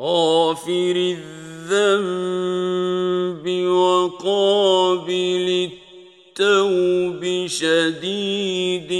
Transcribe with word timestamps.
غافر 0.00 1.16
الذنب 1.68 3.46
وقابل 3.68 5.08
التوب 6.40 7.46
شديد 7.46 8.92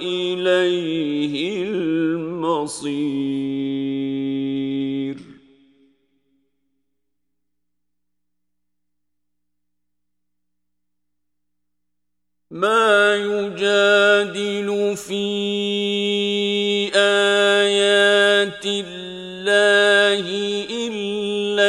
ما 12.61 13.17
يجادل 13.17 14.97
في 14.97 15.25
آيات 16.95 18.65
الله 18.67 20.27
إلا 20.71 21.69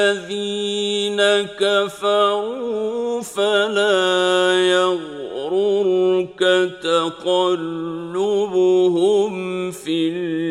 الذين 0.00 1.20
كفروا 1.60 3.22
فلا 3.22 4.54
يغررك 4.72 6.40
تقلبهم 6.82 8.10
في 9.70 10.08
البلاد 10.08 10.49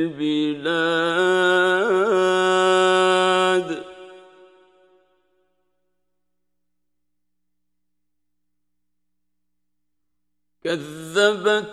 كذبت 11.20 11.66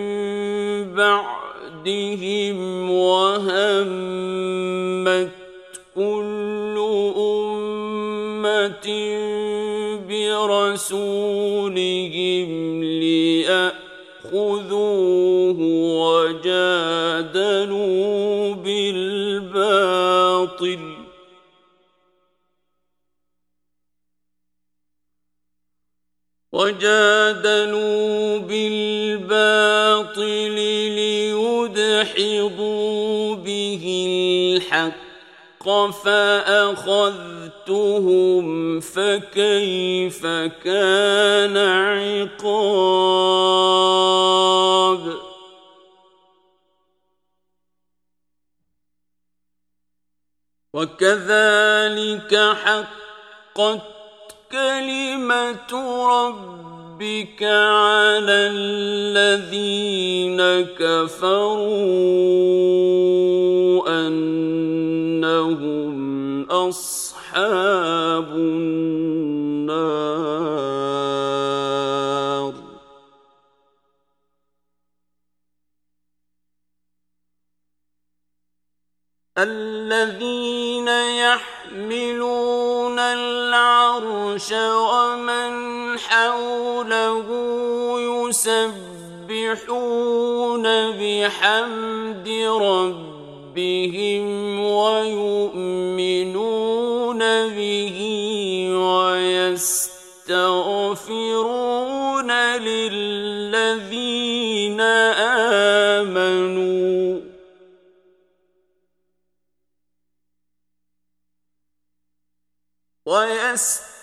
وجادلوا 26.72 28.38
بالباطل 28.38 30.22
ليدحضوا 31.76 33.34
به 33.36 33.84
الحق 34.56 35.02
فأخذتهم 36.04 37.20
فكيف 38.80 40.26
كان 40.64 41.56
عقاب 41.56 42.62
وكذلك 50.74 52.34
حقت 52.64 53.82
كلمة 54.52 55.72
ربك 57.02 57.42
على 57.42 58.54
الذين 58.54 60.38
كفروا 60.78 61.58
انهم 64.06 65.52
اصحاب 66.50 68.28
النار 68.34 69.82
الذين 79.38 80.88
يحملون 81.18 82.98
العرش 82.98 84.52
ومن 84.52 85.71
حوله 86.52 87.28
يسبحون 88.28 89.66
بحمد 91.00 92.28
ربهم 92.62 94.24
ويؤمنون 94.60 95.62
به 97.48 97.98
ويستغفرون 98.72 99.80
للذين 102.32 103.01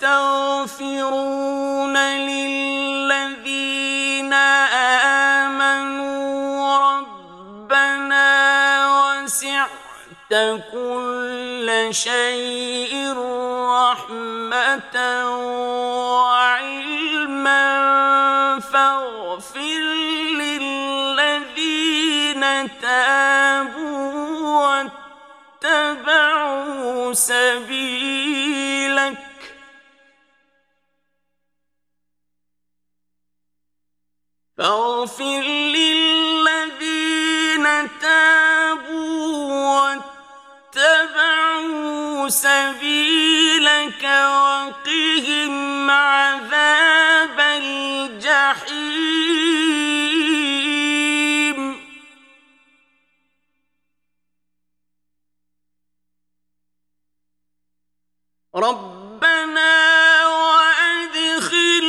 ويستغفرون 0.01 1.97
للذين 2.77 3.53
آمنوا 5.43 6.77
ربنا 6.77 8.27
وسعت 8.95 10.33
كل 10.71 11.87
شيء 11.91 13.13
رحمة 13.67 14.95
وعلما 16.15 17.59
فاغفر 18.59 19.83
للذين 20.39 21.61
تابوا 22.81 24.13
واتبعوا 25.63 27.13
سبيلك 27.13 28.49
فاغفر 34.59 35.41
للذين 35.75 37.65
تابوا 38.01 39.37
واتبعوا 40.75 42.29
سبيلك 42.29 44.03
وقهم 44.03 45.89
عذاب 45.91 47.39
الجحيم. 47.39 48.59
ربنا 58.55 60.27
وأدخلهم 60.27 61.79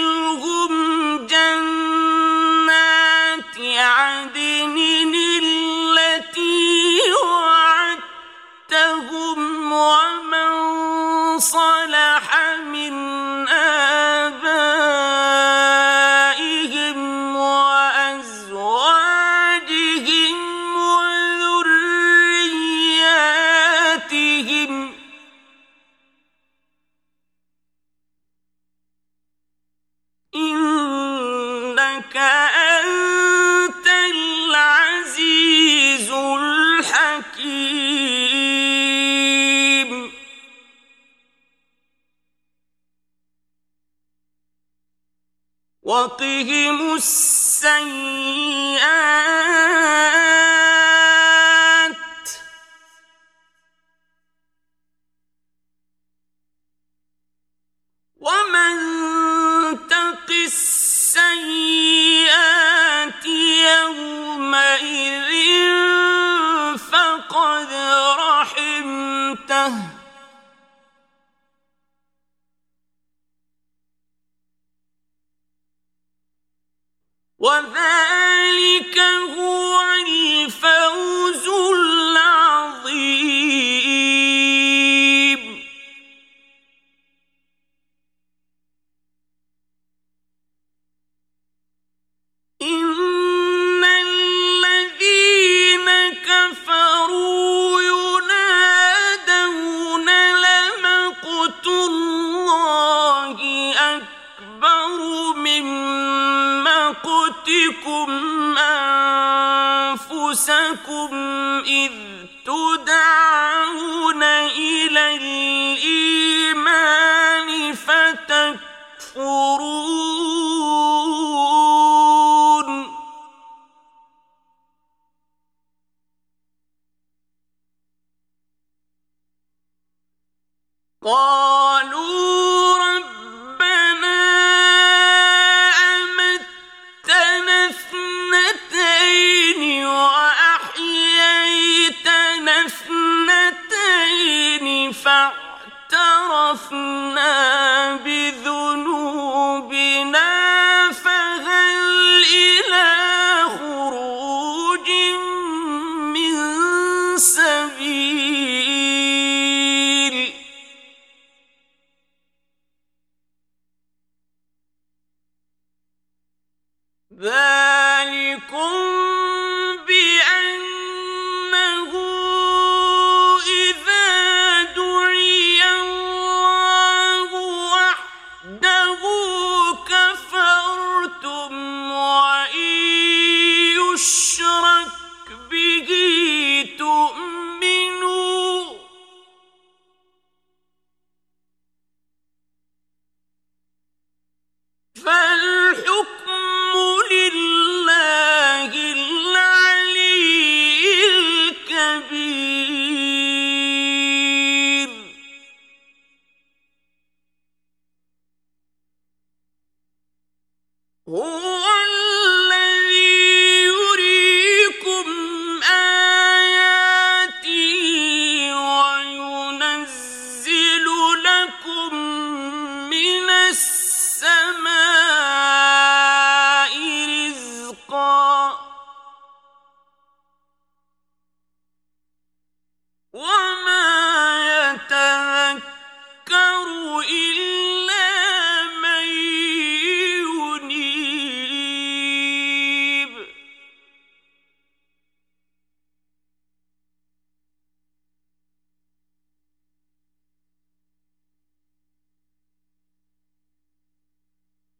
التي 9.80 10.09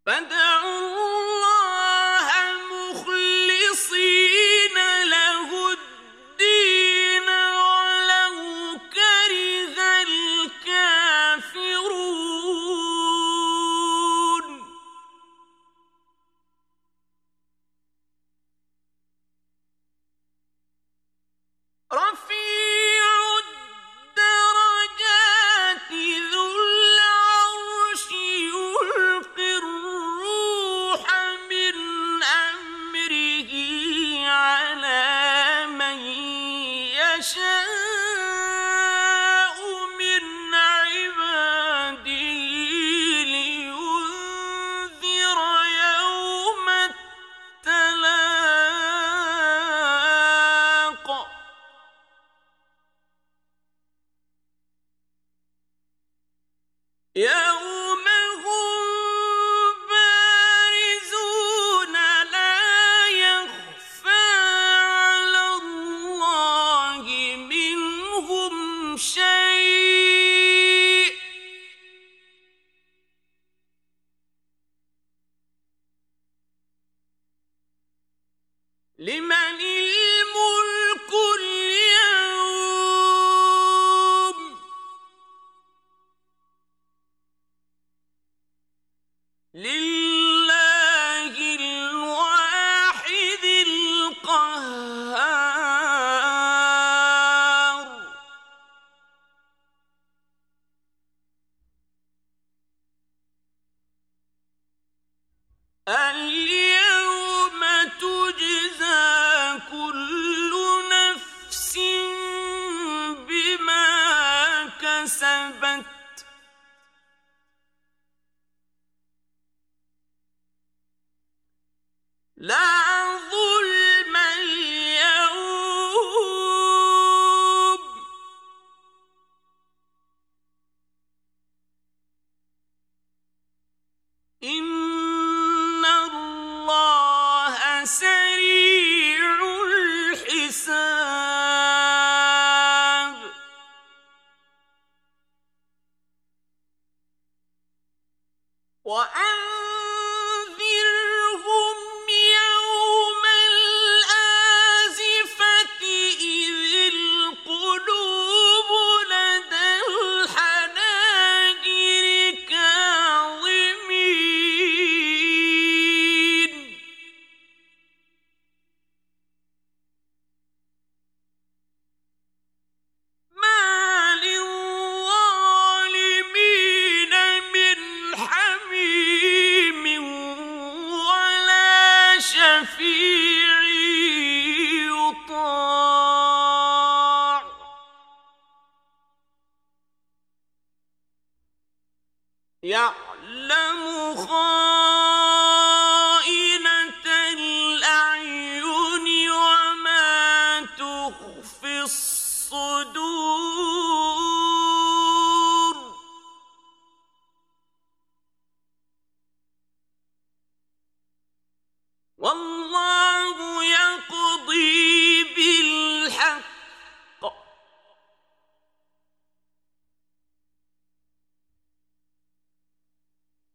فادعوا 0.10 0.39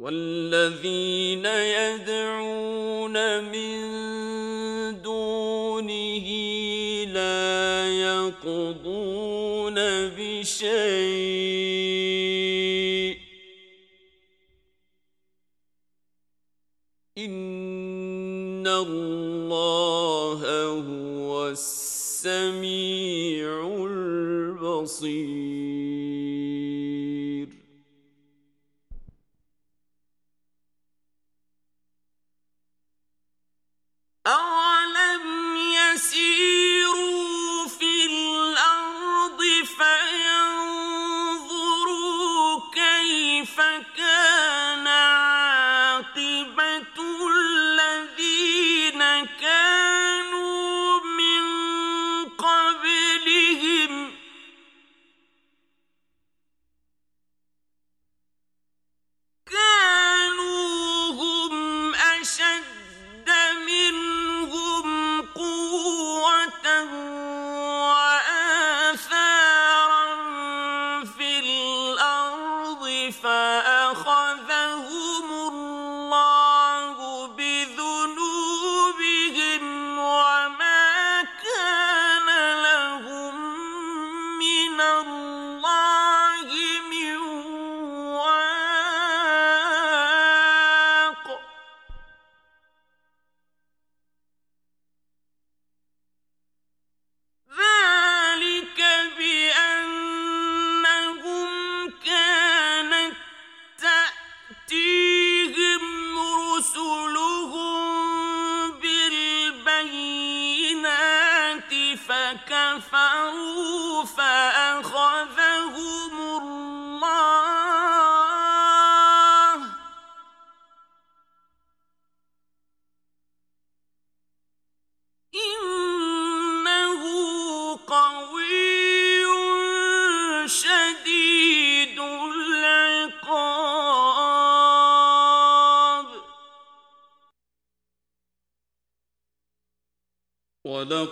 من 0.05 0.53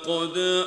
عندنا 0.10 0.63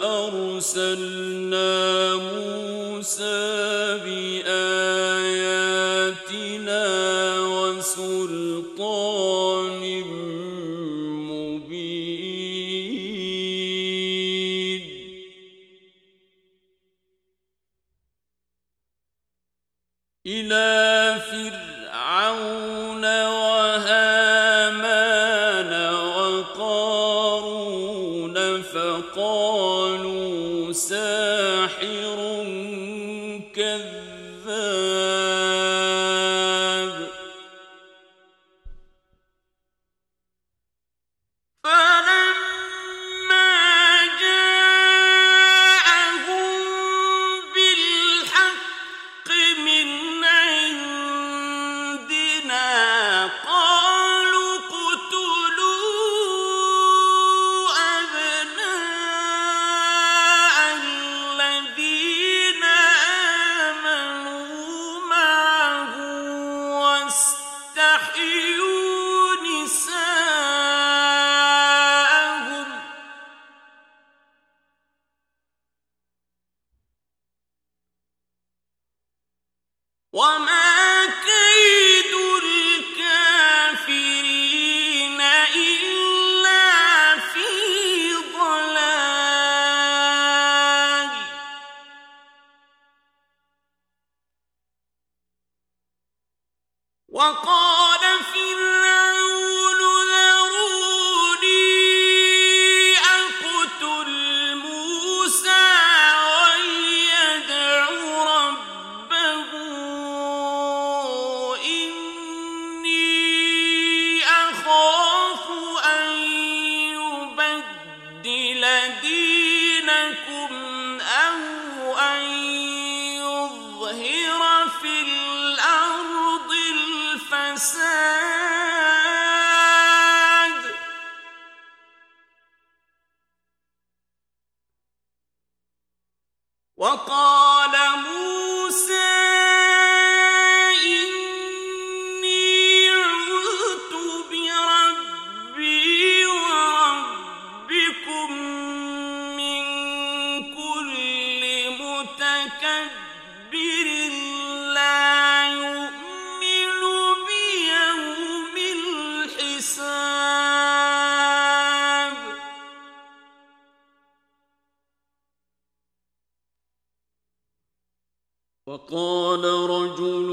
وقال 168.76 169.44
رجل 169.44 170.25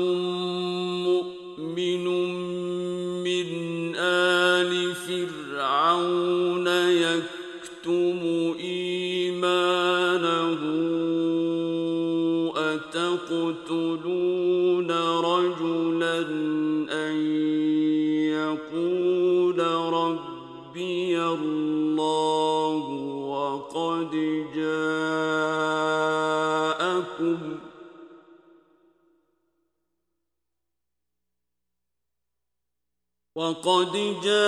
وقد 33.54 33.94
جاءكم 34.24 34.44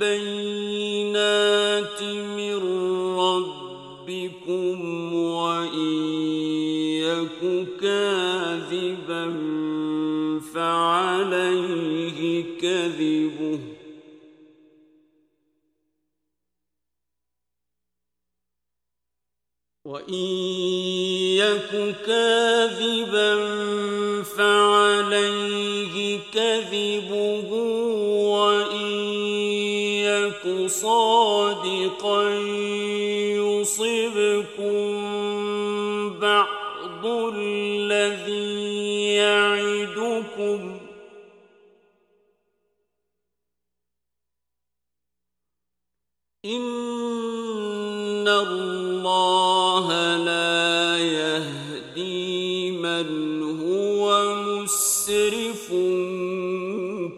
بالبينات 0.00 0.80
من 2.36 2.58
ربكم 3.18 4.76
وإن 5.14 5.94
يك 7.02 7.40
كاذبا 7.80 9.24
فعليه 10.54 12.44
كذب 12.60 13.13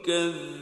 كذاب 0.07 0.56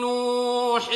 نوح 0.00 0.88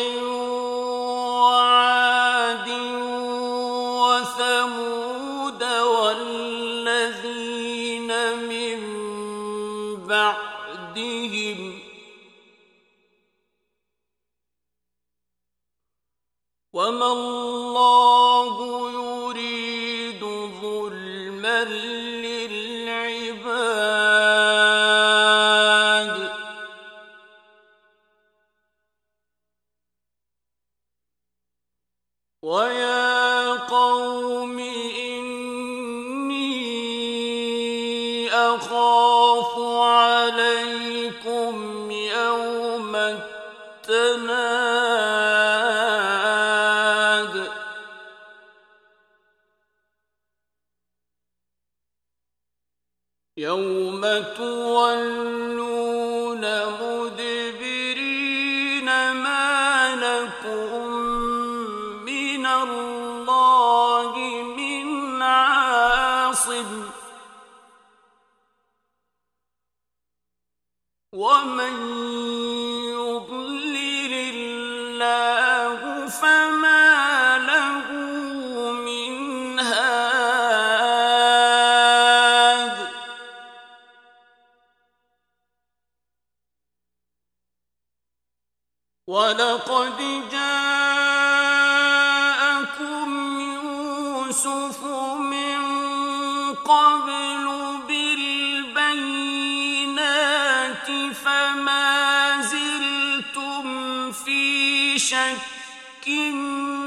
ملك 106.07 106.82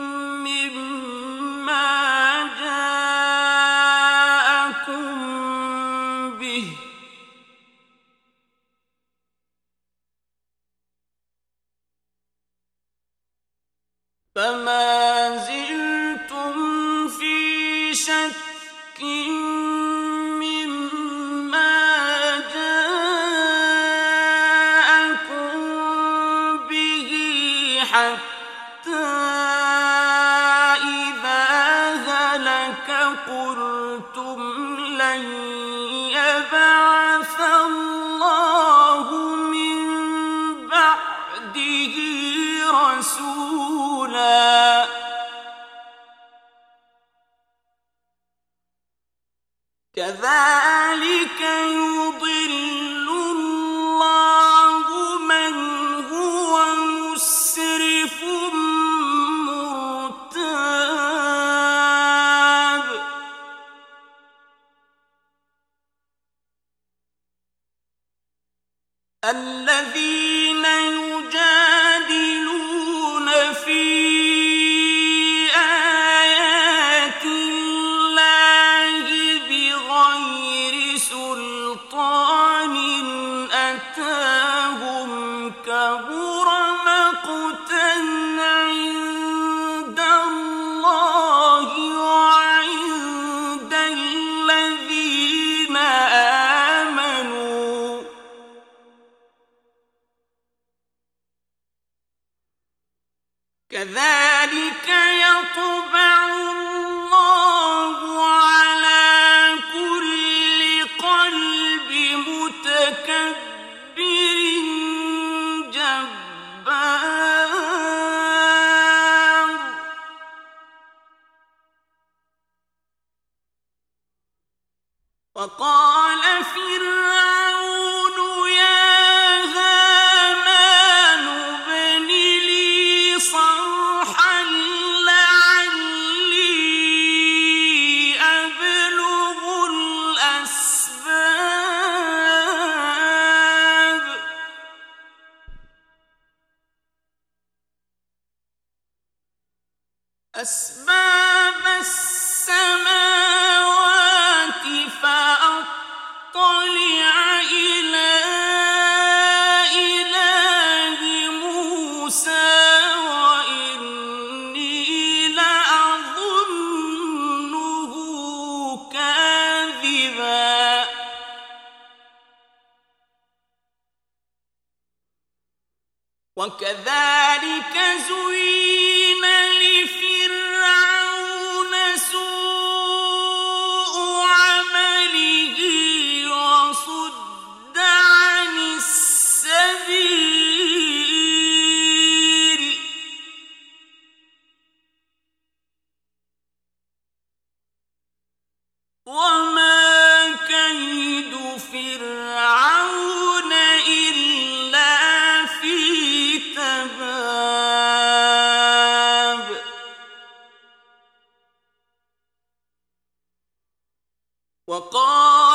وقال 214.67 215.54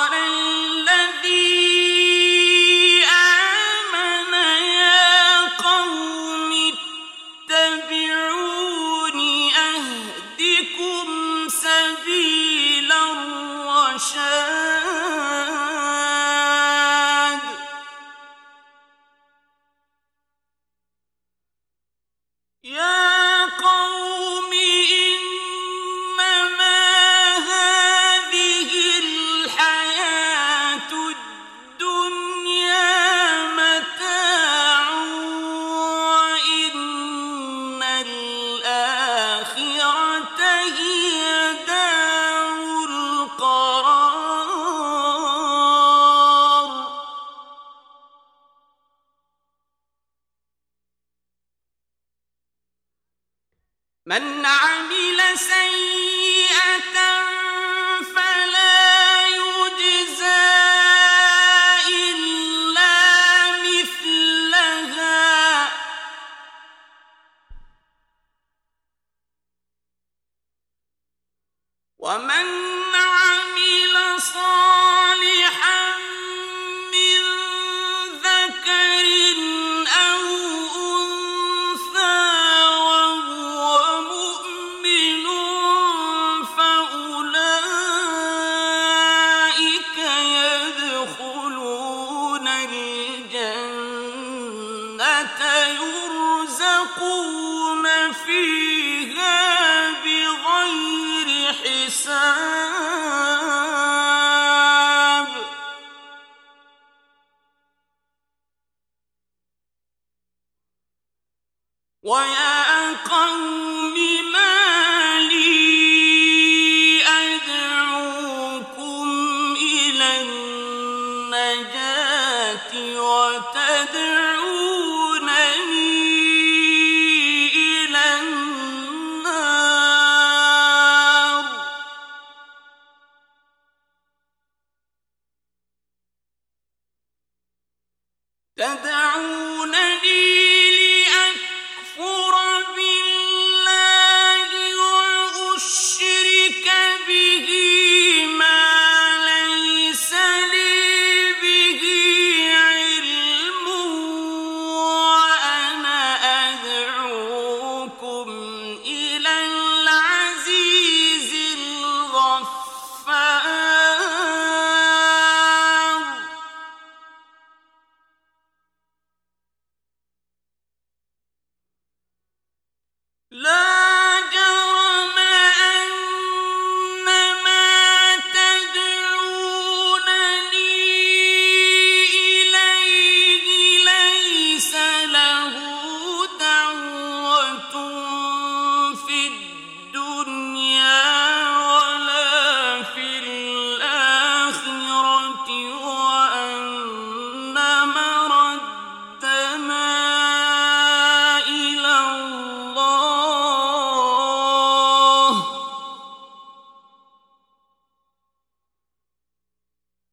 ويا 112.11 112.93
قوم 113.11 113.80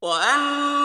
وأن 0.03 0.76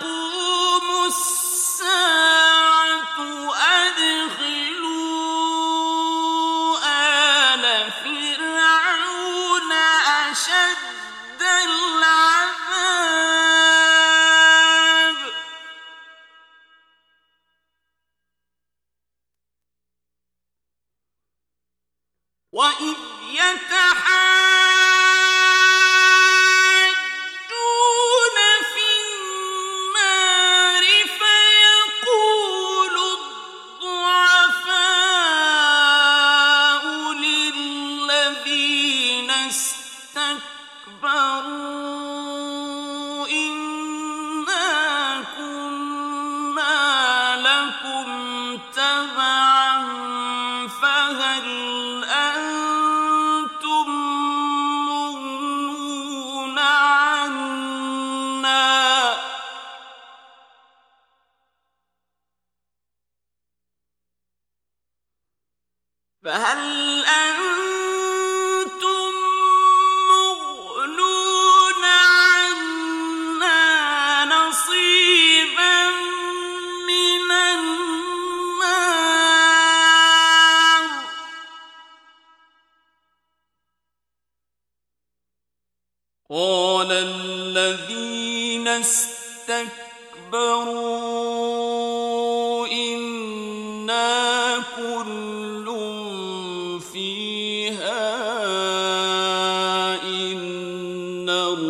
mampu 0.00 0.33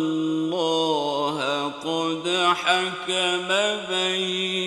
الله 0.05 1.71
قد 1.85 2.27
حكم 2.55 3.47
بين 3.89 4.64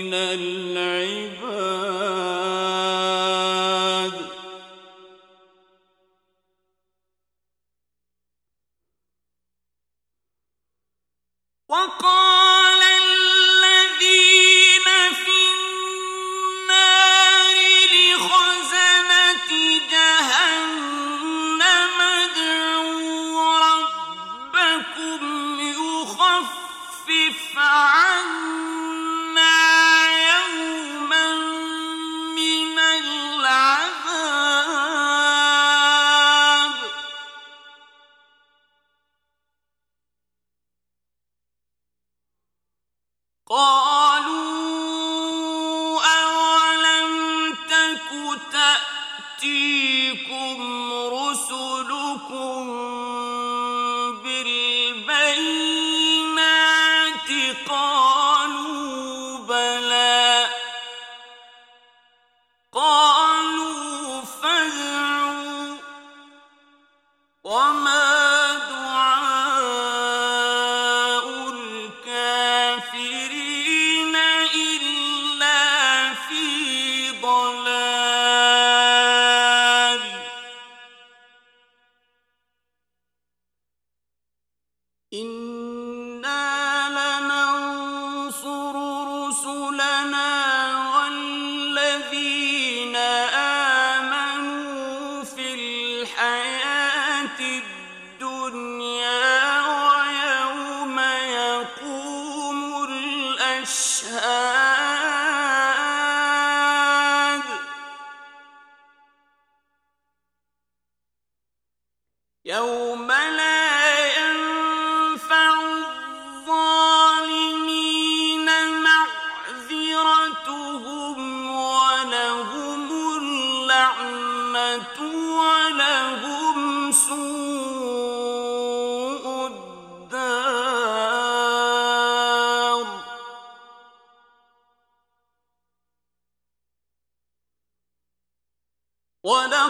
الشهادة 103.69 104.58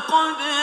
لقد 0.08 0.57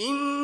إن 0.00 0.43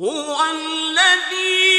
هو 0.00 0.36
الذي 0.50 1.75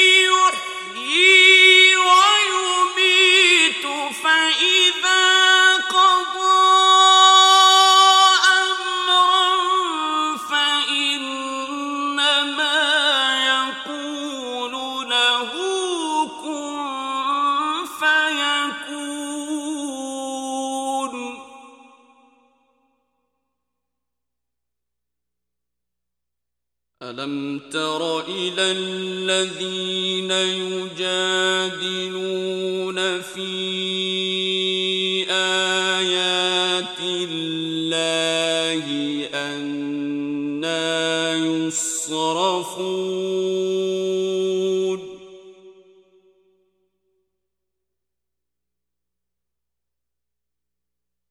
تر 27.72 28.20
إلى 28.20 28.72
الذين 28.72 30.32
يجادلون 30.32 30.88
في 33.22 33.48
آيات 35.32 37.00
الله 37.00 38.86
أنا 39.34 41.36
يصرفون. 41.36 43.08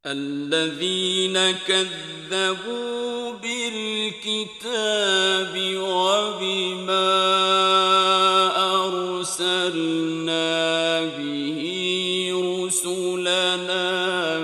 الذين 0.07 1.37
كذبوا 1.67 3.06
بالكتاب 4.25 5.55
وبما 5.77 7.17
أرسلنا 8.87 10.37
به 11.05 11.61
رسلنا 12.65 13.87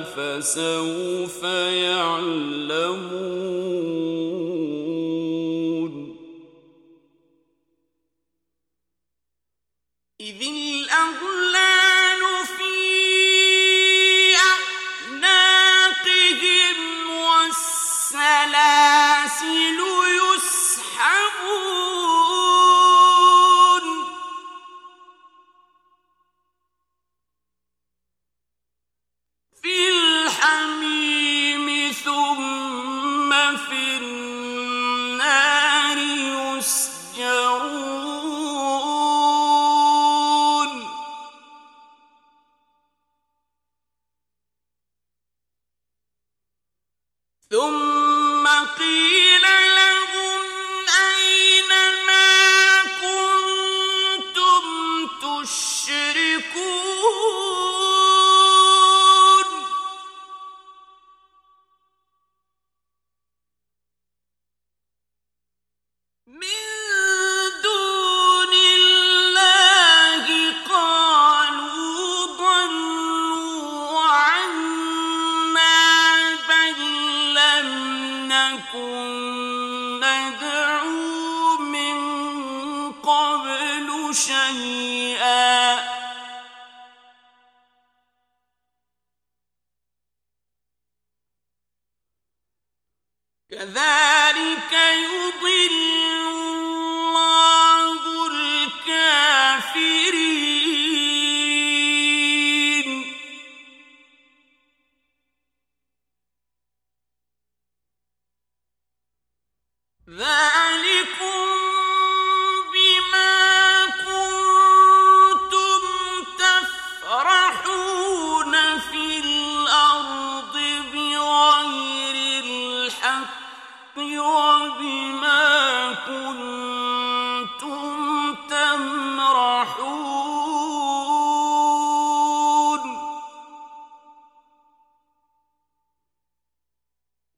فسوف 0.02 1.42
يعلم 1.72 2.61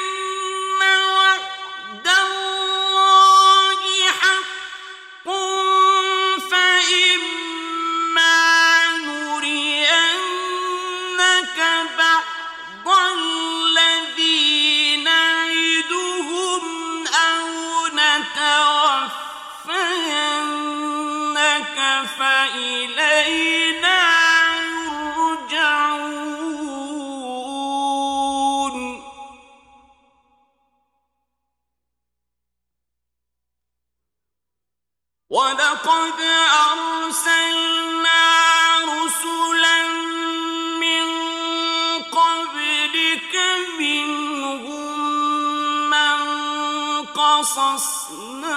قصصنا 47.45 48.57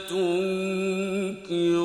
تنكرون. 0.09 1.83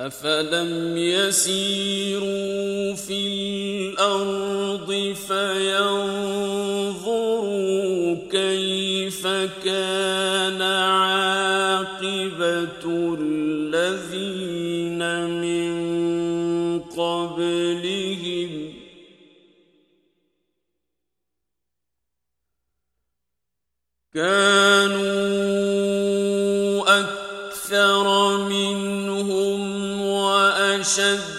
أفلم 0.00 0.96
يسيروا 0.96 2.22
في 2.94 3.20
الأرض 3.92 5.14
فينظروا 5.28 6.21
كانوا 24.14 25.00
أكثر 27.00 28.38
منهم 28.48 30.02
وأشد 30.02 31.31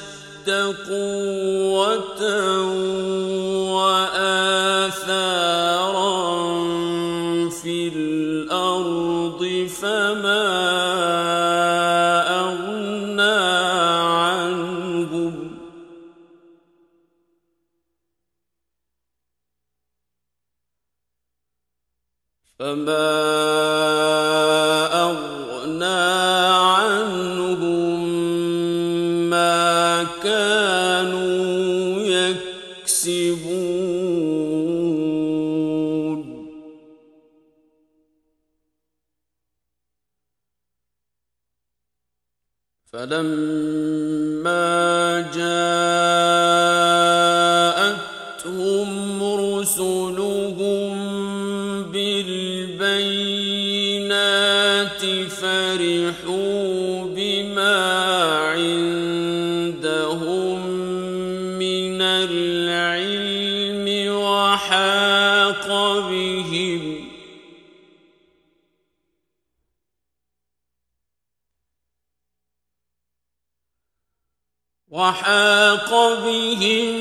وحاق 74.93 75.89
بهم 76.23 76.93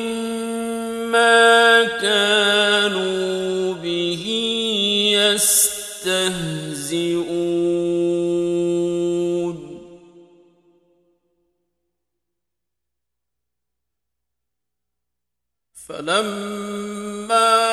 ما 1.13 1.85
كانوا 2.01 3.75
به 3.75 4.25
يستهزئون. 5.13 6.33
فلما 15.89 17.72